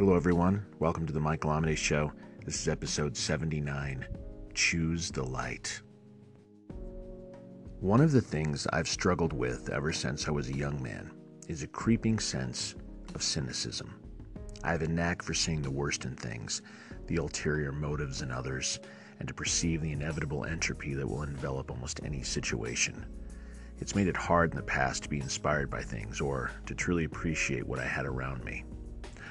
Hello, 0.00 0.16
everyone. 0.16 0.64
Welcome 0.78 1.06
to 1.08 1.12
the 1.12 1.20
Michael 1.20 1.50
Amidei 1.50 1.76
Show. 1.76 2.10
This 2.46 2.58
is 2.58 2.68
episode 2.68 3.14
79 3.14 4.06
Choose 4.54 5.10
the 5.10 5.22
Light. 5.22 5.82
One 7.80 8.00
of 8.00 8.10
the 8.10 8.22
things 8.22 8.66
I've 8.72 8.88
struggled 8.88 9.34
with 9.34 9.68
ever 9.68 9.92
since 9.92 10.26
I 10.26 10.30
was 10.30 10.48
a 10.48 10.56
young 10.56 10.82
man 10.82 11.10
is 11.48 11.62
a 11.62 11.66
creeping 11.66 12.18
sense 12.18 12.76
of 13.14 13.22
cynicism. 13.22 14.00
I 14.64 14.70
have 14.70 14.80
a 14.80 14.88
knack 14.88 15.22
for 15.22 15.34
seeing 15.34 15.60
the 15.60 15.70
worst 15.70 16.06
in 16.06 16.16
things, 16.16 16.62
the 17.06 17.16
ulterior 17.16 17.70
motives 17.70 18.22
in 18.22 18.30
others, 18.30 18.80
and 19.18 19.28
to 19.28 19.34
perceive 19.34 19.82
the 19.82 19.92
inevitable 19.92 20.46
entropy 20.46 20.94
that 20.94 21.06
will 21.06 21.24
envelop 21.24 21.70
almost 21.70 22.00
any 22.02 22.22
situation. 22.22 23.04
It's 23.80 23.94
made 23.94 24.08
it 24.08 24.16
hard 24.16 24.52
in 24.52 24.56
the 24.56 24.62
past 24.62 25.02
to 25.02 25.10
be 25.10 25.20
inspired 25.20 25.68
by 25.68 25.82
things 25.82 26.22
or 26.22 26.52
to 26.64 26.74
truly 26.74 27.04
appreciate 27.04 27.66
what 27.66 27.78
I 27.78 27.86
had 27.86 28.06
around 28.06 28.42
me. 28.46 28.64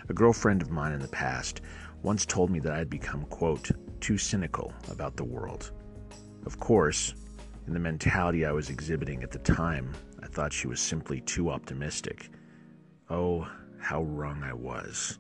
A 0.10 0.14
girlfriend 0.14 0.64
of 0.64 0.72
mine 0.72 0.92
in 0.92 1.00
the 1.00 1.08
past 1.08 1.62
once 2.02 2.26
told 2.26 2.50
me 2.50 2.60
that 2.60 2.74
I 2.74 2.80
had 2.80 2.90
become, 2.90 3.26
quote, 3.26 3.70
too 4.00 4.18
cynical 4.18 4.74
about 4.90 5.16
the 5.16 5.24
world. 5.24 5.72
Of 6.48 6.60
course, 6.60 7.14
in 7.68 7.74
the 7.74 7.80
mentality 7.80 8.44
I 8.44 8.52
was 8.52 8.72
exhibiting 8.72 9.22
at 9.22 9.30
the 9.30 9.38
time, 9.38 9.94
I 10.24 10.26
thought 10.26 10.52
she 10.52 10.68
was 10.68 10.80
simply 10.80 11.22
too 11.22 11.52
optimistic. 11.52 12.30
Oh, 13.12 13.48
how 13.78 14.02
wrong 14.02 14.42
I 14.44 14.54
was. 14.54 15.20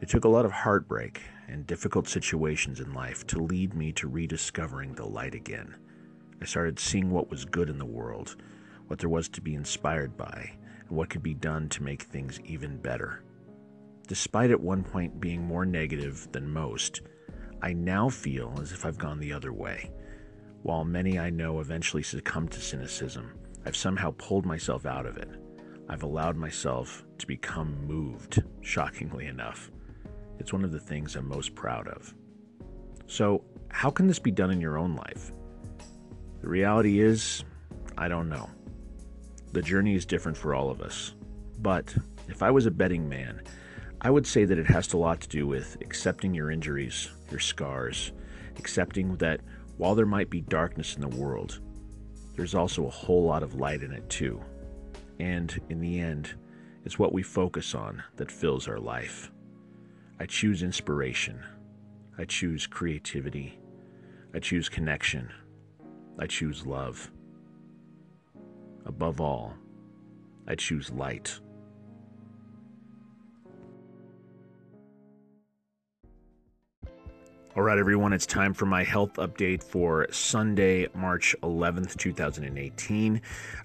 It 0.00 0.08
took 0.08 0.24
a 0.24 0.28
lot 0.28 0.46
of 0.46 0.52
heartbreak 0.52 1.20
and 1.48 1.66
difficult 1.66 2.08
situations 2.08 2.80
in 2.80 2.94
life 2.94 3.26
to 3.28 3.38
lead 3.38 3.74
me 3.74 3.92
to 3.92 4.08
rediscovering 4.08 4.94
the 4.94 5.06
light 5.06 5.34
again. 5.34 5.76
I 6.40 6.46
started 6.46 6.78
seeing 6.78 7.10
what 7.10 7.28
was 7.28 7.44
good 7.44 7.68
in 7.68 7.76
the 7.76 7.84
world, 7.84 8.36
what 8.86 8.98
there 8.98 9.10
was 9.10 9.28
to 9.28 9.42
be 9.42 9.54
inspired 9.54 10.16
by, 10.16 10.52
and 10.88 10.96
what 10.96 11.10
could 11.10 11.22
be 11.22 11.34
done 11.34 11.68
to 11.68 11.82
make 11.82 12.02
things 12.02 12.40
even 12.40 12.78
better. 12.78 13.22
Despite 14.06 14.50
at 14.50 14.60
one 14.60 14.82
point 14.82 15.20
being 15.20 15.42
more 15.42 15.64
negative 15.64 16.28
than 16.32 16.48
most, 16.48 17.02
I 17.62 17.72
now 17.72 18.08
feel 18.08 18.52
as 18.60 18.72
if 18.72 18.84
I've 18.84 18.98
gone 18.98 19.18
the 19.18 19.32
other 19.32 19.52
way. 19.52 19.90
While 20.62 20.84
many 20.84 21.18
I 21.18 21.30
know 21.30 21.60
eventually 21.60 22.02
succumb 22.02 22.48
to 22.48 22.60
cynicism, 22.60 23.32
I've 23.64 23.76
somehow 23.76 24.14
pulled 24.18 24.44
myself 24.44 24.84
out 24.84 25.06
of 25.06 25.16
it. 25.16 25.30
I've 25.88 26.02
allowed 26.02 26.36
myself 26.36 27.04
to 27.18 27.26
become 27.26 27.86
moved, 27.86 28.42
shockingly 28.60 29.26
enough. 29.26 29.70
It's 30.38 30.52
one 30.52 30.64
of 30.64 30.72
the 30.72 30.80
things 30.80 31.16
I'm 31.16 31.28
most 31.28 31.54
proud 31.54 31.88
of. 31.88 32.14
So, 33.06 33.44
how 33.68 33.90
can 33.90 34.06
this 34.06 34.18
be 34.18 34.30
done 34.30 34.50
in 34.50 34.60
your 34.60 34.78
own 34.78 34.96
life? 34.96 35.32
The 36.40 36.48
reality 36.48 37.00
is, 37.00 37.44
I 37.96 38.08
don't 38.08 38.28
know. 38.28 38.50
The 39.52 39.62
journey 39.62 39.94
is 39.94 40.04
different 40.04 40.36
for 40.36 40.54
all 40.54 40.70
of 40.70 40.80
us. 40.80 41.14
But 41.60 41.94
if 42.28 42.42
I 42.42 42.50
was 42.50 42.66
a 42.66 42.70
betting 42.70 43.08
man, 43.08 43.42
I 44.04 44.10
would 44.10 44.26
say 44.26 44.44
that 44.44 44.58
it 44.58 44.66
has 44.66 44.92
a 44.92 44.98
lot 44.98 45.22
to 45.22 45.28
do 45.28 45.46
with 45.46 45.78
accepting 45.80 46.34
your 46.34 46.50
injuries, 46.50 47.08
your 47.30 47.40
scars, 47.40 48.12
accepting 48.58 49.16
that 49.16 49.40
while 49.78 49.94
there 49.94 50.04
might 50.04 50.28
be 50.28 50.42
darkness 50.42 50.94
in 50.94 51.00
the 51.00 51.08
world, 51.08 51.60
there's 52.36 52.54
also 52.54 52.86
a 52.86 52.90
whole 52.90 53.24
lot 53.24 53.42
of 53.42 53.54
light 53.54 53.82
in 53.82 53.92
it 53.92 54.06
too. 54.10 54.42
And 55.18 55.58
in 55.70 55.80
the 55.80 56.00
end, 56.00 56.34
it's 56.84 56.98
what 56.98 57.14
we 57.14 57.22
focus 57.22 57.74
on 57.74 58.02
that 58.16 58.30
fills 58.30 58.68
our 58.68 58.78
life. 58.78 59.30
I 60.20 60.26
choose 60.26 60.62
inspiration. 60.62 61.42
I 62.18 62.26
choose 62.26 62.66
creativity. 62.66 63.58
I 64.34 64.38
choose 64.38 64.68
connection. 64.68 65.32
I 66.18 66.26
choose 66.26 66.66
love. 66.66 67.10
Above 68.84 69.22
all, 69.22 69.54
I 70.46 70.56
choose 70.56 70.90
light. 70.90 71.40
All 77.56 77.62
right, 77.62 77.78
everyone, 77.78 78.12
it's 78.12 78.26
time 78.26 78.52
for 78.52 78.66
my 78.66 78.82
health 78.82 79.12
update 79.14 79.62
for 79.62 80.08
Sunday, 80.10 80.88
March 80.92 81.36
11th, 81.44 81.96
2018. 81.96 83.22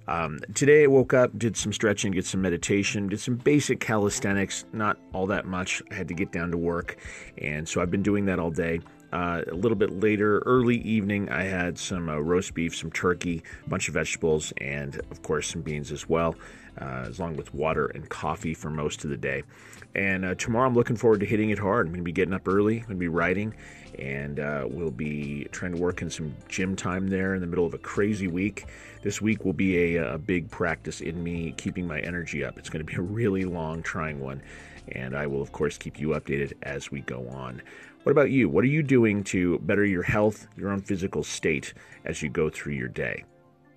Um, 0.07 0.37
today 0.53 0.83
I 0.83 0.87
woke 0.87 1.15
up, 1.15 1.35
did 1.39 1.57
some 1.57 1.73
stretching, 1.73 2.11
did 2.11 2.23
some 2.23 2.39
meditation, 2.39 3.07
did 3.07 3.19
some 3.19 3.37
basic 3.37 3.79
calisthenics, 3.79 4.65
not 4.73 4.99
all 5.11 5.25
that 5.25 5.47
much. 5.47 5.81
I 5.89 5.95
had 5.95 6.07
to 6.09 6.13
get 6.13 6.31
down 6.31 6.51
to 6.51 6.57
work, 6.57 6.97
and 7.39 7.67
so 7.67 7.81
I've 7.81 7.89
been 7.89 8.03
doing 8.03 8.25
that 8.25 8.37
all 8.37 8.51
day. 8.51 8.79
Uh, 9.11 9.41
a 9.47 9.55
little 9.55 9.75
bit 9.75 9.99
later, 9.99 10.39
early 10.39 10.77
evening, 10.77 11.29
I 11.29 11.43
had 11.43 11.77
some 11.77 12.09
uh, 12.09 12.17
roast 12.17 12.53
beef, 12.53 12.75
some 12.75 12.91
turkey, 12.91 13.41
a 13.65 13.69
bunch 13.69 13.87
of 13.87 13.95
vegetables, 13.95 14.53
and 14.57 14.95
of 15.09 15.23
course 15.23 15.47
some 15.47 15.61
beans 15.61 15.91
as 15.91 16.07
well, 16.07 16.35
uh, 16.79 17.09
along 17.17 17.35
with 17.35 17.53
water 17.53 17.87
and 17.87 18.07
coffee 18.07 18.53
for 18.53 18.69
most 18.69 19.03
of 19.03 19.09
the 19.09 19.17
day. 19.17 19.43
And 19.95 20.23
uh, 20.23 20.35
tomorrow, 20.35 20.67
I'm 20.67 20.75
looking 20.75 20.95
forward 20.95 21.21
to 21.21 21.25
hitting 21.25 21.49
it 21.49 21.57
hard. 21.57 21.87
I'm 21.87 21.91
going 21.93 22.01
to 22.01 22.03
be 22.03 22.11
getting 22.11 22.35
up 22.35 22.47
early, 22.47 22.77
I'm 22.77 22.85
going 22.85 22.95
to 22.97 22.99
be 22.99 23.07
writing, 23.07 23.55
and 23.97 24.39
uh, 24.39 24.67
we'll 24.69 24.91
be 24.91 25.47
trying 25.51 25.73
to 25.73 25.81
work 25.81 26.03
in 26.03 26.11
some 26.11 26.35
gym 26.47 26.75
time 26.75 27.07
there 27.07 27.33
in 27.33 27.41
the 27.41 27.47
middle 27.47 27.65
of 27.65 27.73
a 27.73 27.79
crazy 27.79 28.27
week. 28.27 28.67
This 29.01 29.21
week 29.21 29.43
will 29.43 29.53
be 29.53 29.95
a, 29.95 30.13
a 30.13 30.17
big 30.19 30.51
practice 30.51 31.01
in 31.01 31.23
me 31.23 31.53
keeping 31.57 31.87
my 31.87 31.99
energy 32.01 32.45
up. 32.45 32.59
It's 32.59 32.69
going 32.69 32.85
to 32.85 32.89
be 32.91 32.95
a 32.97 33.01
really 33.01 33.45
long, 33.45 33.81
trying 33.81 34.19
one, 34.19 34.43
and 34.93 35.15
I 35.15 35.27
will, 35.27 35.41
of 35.41 35.51
course, 35.51 35.77
keep 35.77 35.99
you 35.99 36.09
updated 36.09 36.53
as 36.63 36.91
we 36.91 37.01
go 37.01 37.27
on. 37.29 37.61
What 38.03 38.11
about 38.11 38.31
you? 38.31 38.49
What 38.49 38.63
are 38.63 38.67
you 38.67 38.81
doing 38.81 39.23
to 39.25 39.59
better 39.59 39.85
your 39.85 40.03
health, 40.03 40.47
your 40.57 40.71
own 40.71 40.81
physical 40.81 41.23
state 41.23 41.73
as 42.05 42.21
you 42.21 42.29
go 42.29 42.49
through 42.49 42.73
your 42.73 42.87
day? 42.87 43.23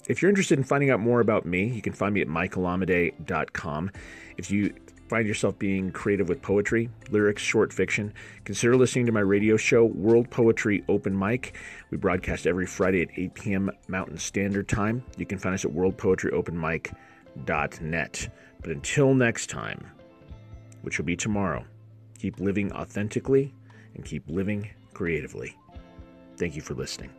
If 0.09 0.21
you're 0.21 0.29
interested 0.29 0.59
in 0.59 0.65
finding 0.65 0.91
out 0.91 1.01
more 1.01 1.21
about 1.21 1.47
me, 1.47 1.67
you 1.67 1.83
can 1.83 1.93
find 1.93 2.15
me 2.15 2.23
at 2.23 2.29
michaelamidei.com. 2.29 3.91
If 4.37 4.51
you 4.51 4.75
find 5.09 5.29
yourself 5.29 5.59
being 5.59 5.93
creative 5.93 6.29
with 6.29 6.41
poetry, 6.41 6.89
lyrics, 7.11 7.43
short 7.43 7.73
fiction, 7.73 8.15
consider 8.45 8.77
listening 8.77 9.07
to 9.07 9.13
my 9.13 9.21
radio 9.21 9.57
show, 9.57 9.85
World 9.85 10.31
Poetry 10.31 10.85
Open 10.89 11.19
Mic. 11.19 11.57
We 11.91 11.99
broadcast 11.99 12.47
every 12.47 12.67
Friday 12.67 13.03
at 13.03 13.09
8 13.17 13.35
p.m. 13.35 13.71
Mountain 13.89 14.19
Standard 14.19 14.69
Time. 14.69 15.05
You 15.19 15.27
can 15.27 15.39
find 15.39 15.55
us 15.55 15.65
at 15.65 15.71
worldpoetryopenmic.net. 15.71 18.29
But 18.61 18.71
until 18.71 19.15
next 19.15 19.51
time, 19.51 19.87
which 20.83 20.99
will 20.99 21.05
be 21.05 21.17
tomorrow, 21.17 21.65
keep 22.19 22.39
living 22.39 22.73
authentically 22.73 23.55
and 23.95 24.05
keep 24.05 24.23
living 24.29 24.69
creatively. 24.93 25.57
Thank 26.37 26.55
you 26.55 26.63
for 26.63 26.75
listening. 26.75 27.11